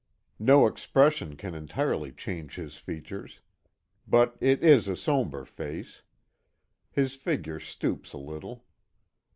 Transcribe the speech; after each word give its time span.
No 0.39 0.65
expression 0.65 1.35
can 1.35 1.53
entirely 1.53 2.11
change 2.11 2.55
his 2.55 2.79
features, 2.79 3.39
but 4.07 4.35
it 4.41 4.63
is 4.63 4.87
a 4.87 4.95
sombre 4.97 5.45
face. 5.45 6.01
His 6.89 7.15
figure 7.15 7.59
stoops 7.59 8.11
a 8.11 8.17
little. 8.17 8.65